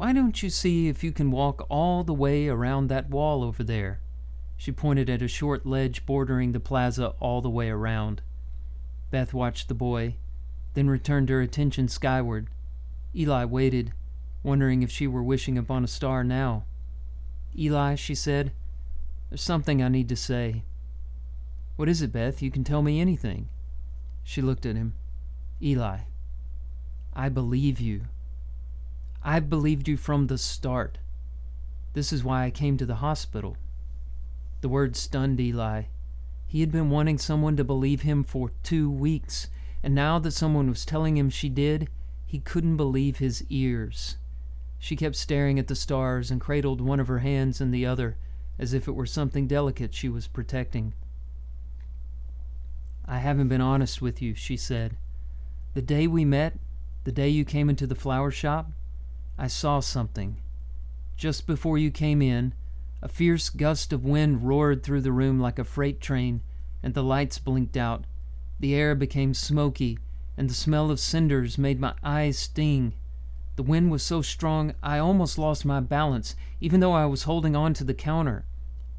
why 0.00 0.14
don't 0.14 0.42
you 0.42 0.48
see 0.48 0.88
if 0.88 1.04
you 1.04 1.12
can 1.12 1.30
walk 1.30 1.66
all 1.68 2.04
the 2.04 2.14
way 2.14 2.48
around 2.48 2.86
that 2.86 3.10
wall 3.10 3.44
over 3.44 3.62
there? 3.62 4.00
She 4.56 4.72
pointed 4.72 5.10
at 5.10 5.20
a 5.20 5.28
short 5.28 5.66
ledge 5.66 6.06
bordering 6.06 6.52
the 6.52 6.58
plaza 6.58 7.12
all 7.20 7.42
the 7.42 7.50
way 7.50 7.68
around. 7.68 8.22
Beth 9.10 9.34
watched 9.34 9.68
the 9.68 9.74
boy, 9.74 10.14
then 10.72 10.88
returned 10.88 11.28
her 11.28 11.42
attention 11.42 11.86
skyward. 11.86 12.48
Eli 13.14 13.44
waited, 13.44 13.92
wondering 14.42 14.82
if 14.82 14.90
she 14.90 15.06
were 15.06 15.22
wishing 15.22 15.58
upon 15.58 15.84
a 15.84 15.86
star 15.86 16.24
now. 16.24 16.64
Eli, 17.56 17.94
she 17.94 18.14
said, 18.14 18.52
there's 19.30 19.42
something 19.42 19.80
I 19.80 19.88
need 19.88 20.08
to 20.08 20.16
say. 20.16 20.64
What 21.76 21.88
is 21.88 22.02
it, 22.02 22.12
Beth? 22.12 22.42
You 22.42 22.50
can 22.50 22.64
tell 22.64 22.82
me 22.82 23.00
anything. 23.00 23.48
She 24.24 24.42
looked 24.42 24.66
at 24.66 24.76
him. 24.76 24.94
Eli, 25.62 25.98
I 27.14 27.28
believe 27.28 27.80
you. 27.80 28.02
I've 29.22 29.48
believed 29.48 29.86
you 29.86 29.96
from 29.96 30.26
the 30.26 30.36
start. 30.36 30.98
This 31.92 32.12
is 32.12 32.24
why 32.24 32.44
I 32.44 32.50
came 32.50 32.76
to 32.78 32.86
the 32.86 32.96
hospital. 32.96 33.56
The 34.62 34.68
word 34.68 34.96
stunned 34.96 35.40
Eli. 35.40 35.84
He 36.46 36.60
had 36.60 36.72
been 36.72 36.90
wanting 36.90 37.18
someone 37.18 37.56
to 37.56 37.64
believe 37.64 38.02
him 38.02 38.24
for 38.24 38.50
two 38.64 38.90
weeks, 38.90 39.48
and 39.82 39.94
now 39.94 40.18
that 40.18 40.32
someone 40.32 40.68
was 40.68 40.84
telling 40.84 41.16
him 41.16 41.30
she 41.30 41.48
did, 41.48 41.88
he 42.26 42.40
couldn't 42.40 42.76
believe 42.76 43.18
his 43.18 43.44
ears. 43.48 44.16
She 44.82 44.96
kept 44.96 45.14
staring 45.14 45.58
at 45.58 45.68
the 45.68 45.76
stars 45.76 46.30
and 46.30 46.40
cradled 46.40 46.80
one 46.80 46.98
of 46.98 47.06
her 47.06 47.18
hands 47.18 47.60
in 47.60 47.70
the 47.70 47.84
other, 47.84 48.16
as 48.58 48.72
if 48.72 48.88
it 48.88 48.94
were 48.94 49.06
something 49.06 49.46
delicate 49.46 49.94
she 49.94 50.08
was 50.08 50.26
protecting. 50.26 50.94
I 53.04 53.18
haven't 53.18 53.48
been 53.48 53.60
honest 53.60 54.00
with 54.00 54.22
you, 54.22 54.34
she 54.34 54.56
said. 54.56 54.96
The 55.74 55.82
day 55.82 56.06
we 56.06 56.24
met, 56.24 56.58
the 57.04 57.12
day 57.12 57.28
you 57.28 57.44
came 57.44 57.68
into 57.68 57.86
the 57.86 57.94
flower 57.94 58.30
shop, 58.30 58.72
I 59.36 59.48
saw 59.48 59.80
something. 59.80 60.38
Just 61.16 61.46
before 61.46 61.76
you 61.76 61.90
came 61.90 62.22
in, 62.22 62.54
a 63.02 63.08
fierce 63.08 63.50
gust 63.50 63.92
of 63.92 64.04
wind 64.04 64.48
roared 64.48 64.82
through 64.82 65.02
the 65.02 65.12
room 65.12 65.38
like 65.38 65.58
a 65.58 65.64
freight 65.64 66.00
train, 66.00 66.40
and 66.82 66.94
the 66.94 67.02
lights 67.02 67.38
blinked 67.38 67.76
out. 67.76 68.04
The 68.58 68.74
air 68.74 68.94
became 68.94 69.34
smoky, 69.34 69.98
and 70.38 70.48
the 70.48 70.54
smell 70.54 70.90
of 70.90 71.00
cinders 71.00 71.58
made 71.58 71.80
my 71.80 71.94
eyes 72.02 72.38
sting. 72.38 72.94
The 73.60 73.64
wind 73.64 73.90
was 73.90 74.02
so 74.02 74.22
strong 74.22 74.72
I 74.82 74.98
almost 74.98 75.36
lost 75.36 75.66
my 75.66 75.80
balance, 75.80 76.34
even 76.62 76.80
though 76.80 76.94
I 76.94 77.04
was 77.04 77.24
holding 77.24 77.54
on 77.54 77.74
to 77.74 77.84
the 77.84 77.92
counter. 77.92 78.46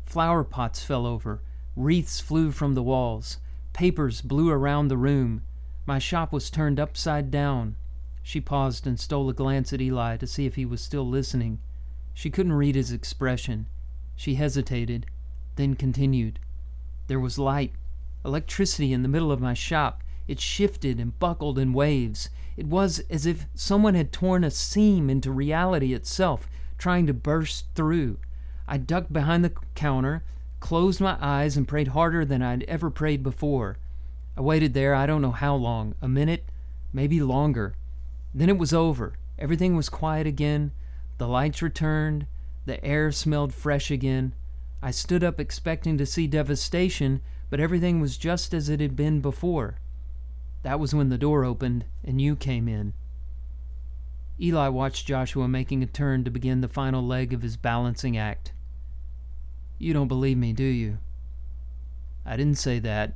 Flower 0.03 0.43
pots 0.43 0.83
fell 0.83 1.07
over, 1.07 1.41
wreaths 1.75 2.19
flew 2.19 2.51
from 2.51 2.75
the 2.75 2.83
walls, 2.83 3.39
papers 3.73 4.21
blew 4.21 4.51
around 4.51 4.89
the 4.89 4.99
room. 4.99 5.41
My 5.87 5.97
shop 5.97 6.31
was 6.31 6.51
turned 6.51 6.79
upside 6.79 7.31
down. 7.31 7.75
She 8.21 8.39
paused 8.39 8.85
and 8.85 8.99
stole 8.99 9.27
a 9.29 9.33
glance 9.33 9.73
at 9.73 9.81
Eli 9.81 10.17
to 10.17 10.27
see 10.27 10.45
if 10.45 10.53
he 10.53 10.65
was 10.67 10.79
still 10.79 11.07
listening. 11.07 11.59
She 12.13 12.29
couldn't 12.29 12.53
read 12.53 12.75
his 12.75 12.91
expression. 12.91 13.65
She 14.15 14.35
hesitated, 14.35 15.07
then 15.55 15.73
continued. 15.73 16.37
There 17.07 17.19
was 17.19 17.39
light, 17.39 17.73
electricity 18.23 18.93
in 18.93 19.01
the 19.01 19.09
middle 19.09 19.31
of 19.31 19.41
my 19.41 19.55
shop. 19.55 20.00
It 20.31 20.39
shifted 20.39 20.97
and 20.97 21.19
buckled 21.19 21.59
in 21.59 21.73
waves. 21.73 22.29
It 22.55 22.65
was 22.65 22.99
as 23.09 23.25
if 23.25 23.47
someone 23.53 23.95
had 23.95 24.13
torn 24.13 24.45
a 24.45 24.49
seam 24.49 25.09
into 25.09 25.29
reality 25.29 25.93
itself, 25.93 26.47
trying 26.77 27.05
to 27.07 27.13
burst 27.13 27.65
through. 27.75 28.17
I 28.65 28.77
ducked 28.77 29.11
behind 29.11 29.43
the 29.43 29.51
counter, 29.75 30.23
closed 30.61 31.01
my 31.01 31.17
eyes, 31.19 31.57
and 31.57 31.67
prayed 31.67 31.89
harder 31.89 32.23
than 32.23 32.41
I'd 32.41 32.63
ever 32.63 32.89
prayed 32.89 33.23
before. 33.23 33.77
I 34.37 34.39
waited 34.39 34.73
there 34.73 34.95
I 34.95 35.05
don't 35.05 35.21
know 35.21 35.31
how 35.31 35.53
long 35.53 35.95
a 36.01 36.07
minute, 36.07 36.45
maybe 36.93 37.19
longer. 37.19 37.75
Then 38.33 38.47
it 38.47 38.57
was 38.57 38.71
over. 38.71 39.17
Everything 39.37 39.75
was 39.75 39.89
quiet 39.89 40.25
again. 40.25 40.71
The 41.17 41.27
lights 41.27 41.61
returned. 41.61 42.25
The 42.65 42.81
air 42.85 43.11
smelled 43.11 43.53
fresh 43.53 43.91
again. 43.91 44.33
I 44.81 44.91
stood 44.91 45.25
up 45.25 45.41
expecting 45.41 45.97
to 45.97 46.05
see 46.05 46.25
devastation, 46.25 47.19
but 47.49 47.59
everything 47.59 47.99
was 47.99 48.17
just 48.17 48.53
as 48.53 48.69
it 48.69 48.79
had 48.79 48.95
been 48.95 49.19
before. 49.19 49.75
That 50.63 50.79
was 50.79 50.93
when 50.93 51.09
the 51.09 51.17
door 51.17 51.43
opened 51.43 51.85
and 52.03 52.21
you 52.21 52.35
came 52.35 52.67
in. 52.67 52.93
Eli 54.39 54.67
watched 54.69 55.05
Joshua 55.05 55.47
making 55.47 55.83
a 55.83 55.87
turn 55.87 56.23
to 56.23 56.31
begin 56.31 56.61
the 56.61 56.67
final 56.67 57.05
leg 57.05 57.33
of 57.33 57.41
his 57.41 57.57
balancing 57.57 58.17
act. 58.17 58.53
You 59.77 59.93
don't 59.93 60.07
believe 60.07 60.37
me, 60.37 60.53
do 60.53 60.63
you? 60.63 60.99
I 62.25 62.37
didn't 62.37 62.57
say 62.57 62.79
that. 62.79 63.13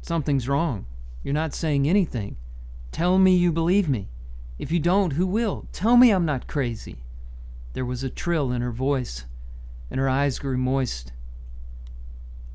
Something's 0.00 0.48
wrong. 0.48 0.86
You're 1.22 1.34
not 1.34 1.54
saying 1.54 1.88
anything. 1.88 2.36
Tell 2.92 3.18
me 3.18 3.34
you 3.34 3.52
believe 3.52 3.88
me. 3.88 4.08
If 4.58 4.70
you 4.70 4.78
don't, 4.78 5.14
who 5.14 5.26
will? 5.26 5.66
Tell 5.72 5.96
me 5.96 6.10
I'm 6.10 6.24
not 6.24 6.46
crazy. 6.46 6.98
There 7.72 7.84
was 7.84 8.04
a 8.04 8.10
trill 8.10 8.52
in 8.52 8.62
her 8.62 8.70
voice, 8.70 9.24
and 9.90 9.98
her 9.98 10.08
eyes 10.08 10.38
grew 10.38 10.56
moist. 10.56 11.12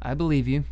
I 0.02 0.14
believe 0.14 0.48
you. 0.48 0.64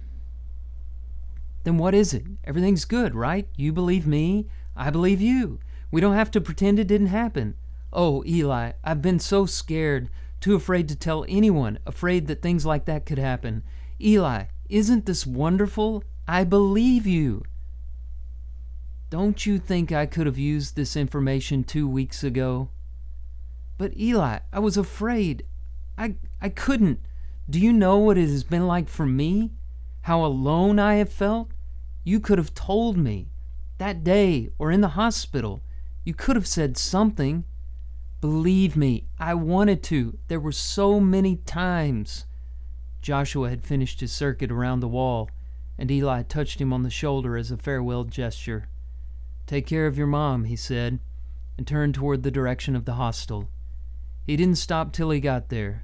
Then 1.68 1.78
what 1.78 1.94
is 1.94 2.14
it? 2.14 2.24
Everything's 2.46 2.86
good, 2.86 3.14
right? 3.14 3.50
You 3.58 3.74
believe 3.74 4.08
me, 4.08 4.48
I 4.74 4.90
believe 4.90 5.20
you. 5.20 5.60
We 5.92 6.00
don't 6.00 6.16
have 6.16 6.32
to 6.32 6.40
pretend 6.40 6.80
it 6.80 6.88
didn't 6.88 7.08
happen. 7.08 7.56
Oh, 7.92 8.24
Eli, 8.26 8.72
I've 8.86 9.02
been 9.02 9.20
so 9.20 9.46
scared, 9.46 10.10
too 10.40 10.56
afraid 10.56 10.88
to 10.88 10.96
tell 10.96 11.26
anyone, 11.28 11.80
afraid 11.86 12.28
that 12.28 12.42
things 12.42 12.66
like 12.66 12.86
that 12.86 13.06
could 13.06 13.18
happen. 13.18 13.64
Eli, 14.00 14.46
isn't 14.70 15.06
this 15.06 15.28
wonderful? 15.28 16.06
I 16.26 16.46
believe 16.46 17.06
you. 17.06 17.44
Don't 19.10 19.46
you 19.46 19.60
think 19.60 19.92
I 19.92 20.06
could 20.06 20.26
have 20.26 20.38
used 20.38 20.78
this 20.78 20.96
information 20.96 21.66
two 21.66 21.86
weeks 21.86 22.24
ago? 22.24 22.70
But 23.78 23.98
Eli, 23.98 24.40
I 24.54 24.60
was 24.60 24.78
afraid. 24.78 25.44
I 25.98 26.16
I 26.42 26.48
couldn't. 26.48 27.02
Do 27.50 27.60
you 27.60 27.74
know 27.74 27.98
what 27.98 28.18
it 28.18 28.30
has 28.30 28.46
been 28.46 28.68
like 28.68 28.88
for 28.88 29.06
me? 29.06 29.52
How 30.04 30.24
alone 30.24 30.80
I 30.80 30.94
have 30.96 31.12
felt? 31.12 31.52
You 32.08 32.22
could 32.22 32.38
have 32.38 32.54
told 32.54 32.96
me. 32.96 33.28
That 33.80 34.02
day, 34.02 34.48
or 34.58 34.72
in 34.72 34.80
the 34.80 34.96
hospital. 34.96 35.62
You 36.06 36.14
could 36.14 36.38
have 36.38 36.48
said 36.48 36.78
something. 36.78 37.44
Believe 38.22 38.78
me, 38.78 39.10
I 39.20 39.34
wanted 39.34 39.84
to. 39.84 40.18
There 40.30 40.40
were 40.40 40.54
so 40.54 41.02
many 41.02 41.36
times. 41.36 42.24
Joshua 43.02 43.50
had 43.50 43.66
finished 43.66 44.00
his 44.00 44.14
circuit 44.14 44.54
around 44.54 44.80
the 44.80 44.88
wall, 44.88 45.30
and 45.78 45.92
Eli 45.92 46.24
touched 46.24 46.62
him 46.62 46.72
on 46.72 46.84
the 46.84 46.90
shoulder 46.90 47.36
as 47.36 47.52
a 47.52 47.58
farewell 47.58 48.06
gesture. 48.06 48.70
Take 49.46 49.68
care 49.68 49.86
of 49.86 49.98
your 49.98 50.08
mom, 50.08 50.46
he 50.46 50.56
said, 50.56 51.00
and 51.58 51.68
turned 51.68 51.96
toward 51.96 52.24
the 52.24 52.32
direction 52.32 52.74
of 52.78 52.86
the 52.86 52.94
hostel. 52.94 53.50
He 54.26 54.38
didn't 54.38 54.60
stop 54.60 54.94
till 54.94 55.10
he 55.10 55.20
got 55.20 55.50
there, 55.50 55.84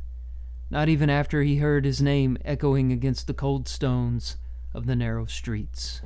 not 0.70 0.88
even 0.88 1.10
after 1.10 1.44
he 1.44 1.58
heard 1.58 1.84
his 1.84 2.02
name 2.02 2.38
echoing 2.46 2.94
against 2.94 3.28
the 3.28 3.34
cold 3.34 3.68
stones 3.68 4.38
of 4.74 4.86
the 4.86 4.96
narrow 4.96 5.26
streets. 5.26 6.02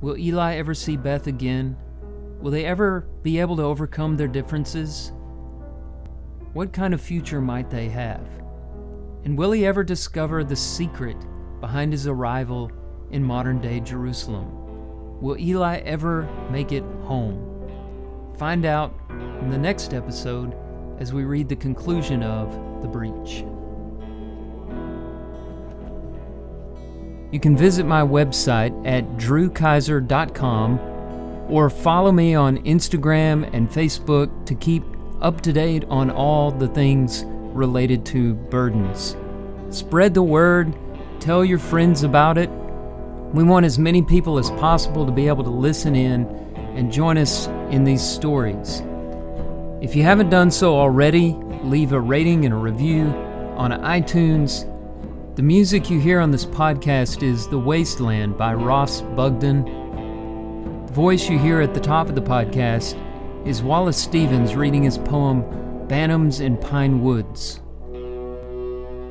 Will 0.00 0.18
Eli 0.18 0.56
ever 0.56 0.74
see 0.74 0.96
Beth 0.96 1.28
again? 1.28 1.76
Will 2.40 2.50
they 2.50 2.64
ever 2.64 3.06
be 3.22 3.38
able 3.38 3.56
to 3.56 3.62
overcome 3.62 4.16
their 4.16 4.26
differences? 4.26 5.12
What 6.54 6.72
kind 6.72 6.92
of 6.92 7.00
future 7.00 7.40
might 7.40 7.70
they 7.70 7.88
have? 7.88 8.26
And 9.24 9.38
will 9.38 9.52
he 9.52 9.64
ever 9.64 9.84
discover 9.84 10.42
the 10.42 10.56
secret 10.56 11.16
behind 11.60 11.92
his 11.92 12.08
arrival 12.08 12.72
in 13.12 13.22
modern 13.22 13.60
day 13.60 13.78
Jerusalem? 13.78 15.20
Will 15.20 15.38
Eli 15.38 15.78
ever 15.78 16.28
make 16.50 16.72
it 16.72 16.82
home? 17.04 17.48
Find 18.36 18.64
out 18.64 18.92
in 19.08 19.50
the 19.50 19.58
next 19.58 19.94
episode 19.94 20.56
as 20.98 21.12
we 21.12 21.24
read 21.24 21.48
the 21.48 21.56
conclusion 21.56 22.22
of 22.22 22.82
The 22.82 22.88
Breach. 22.88 23.44
You 27.32 27.40
can 27.40 27.56
visit 27.56 27.86
my 27.86 28.02
website 28.02 28.86
at 28.86 29.04
drewkaiser.com 29.16 30.78
or 31.48 31.70
follow 31.70 32.12
me 32.12 32.34
on 32.34 32.58
Instagram 32.64 33.48
and 33.54 33.70
Facebook 33.70 34.46
to 34.46 34.54
keep 34.54 34.84
up 35.22 35.40
to 35.40 35.52
date 35.52 35.84
on 35.88 36.10
all 36.10 36.50
the 36.50 36.68
things 36.68 37.24
related 37.26 38.04
to 38.06 38.34
burdens. 38.34 39.16
Spread 39.70 40.14
the 40.14 40.22
word, 40.22 40.76
tell 41.20 41.44
your 41.44 41.58
friends 41.58 42.02
about 42.02 42.36
it, 42.36 42.50
we 43.32 43.42
want 43.42 43.64
as 43.64 43.78
many 43.78 44.02
people 44.02 44.38
as 44.38 44.50
possible 44.50 45.06
to 45.06 45.12
be 45.12 45.26
able 45.26 45.44
to 45.44 45.50
listen 45.50 45.96
in 45.96 46.26
and 46.76 46.92
join 46.92 47.16
us 47.16 47.46
in 47.70 47.82
these 47.82 48.02
stories. 48.02 48.82
If 49.82 49.94
you 49.96 50.04
haven't 50.04 50.30
done 50.30 50.50
so 50.50 50.76
already, 50.76 51.36
leave 51.64 51.92
a 51.92 52.00
rating 52.00 52.44
and 52.44 52.54
a 52.54 52.56
review 52.56 53.06
on 53.56 53.72
iTunes. 53.72 54.64
The 55.36 55.42
music 55.42 55.90
you 55.90 56.00
hear 56.00 56.20
on 56.20 56.30
this 56.30 56.46
podcast 56.46 57.22
is 57.22 57.48
The 57.48 57.58
Wasteland 57.58 58.38
by 58.38 58.54
Ross 58.54 59.02
Bugden. 59.02 59.64
The 60.86 60.92
voice 60.92 61.28
you 61.28 61.38
hear 61.38 61.60
at 61.60 61.74
the 61.74 61.80
top 61.80 62.08
of 62.08 62.14
the 62.14 62.22
podcast 62.22 62.96
is 63.46 63.62
Wallace 63.62 63.98
Stevens 63.98 64.54
reading 64.54 64.84
his 64.84 64.96
poem 64.96 65.42
Bantams 65.88 66.40
in 66.40 66.56
Pine 66.56 67.02
Woods. 67.02 67.60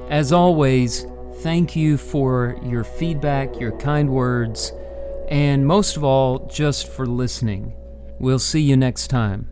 As 0.10 0.32
always, 0.32 1.06
Thank 1.42 1.76
you 1.76 1.98
for 1.98 2.56
your 2.62 2.84
feedback, 2.84 3.60
your 3.60 3.76
kind 3.80 4.12
words, 4.12 4.74
and 5.28 5.66
most 5.66 5.98
of 5.98 6.04
all, 6.04 6.46
just 6.46 6.88
for 6.88 7.08
listening. 7.08 7.74
We'll 8.20 8.38
see 8.38 8.62
you 8.62 8.78
next 8.78 9.08
time. 9.08 9.50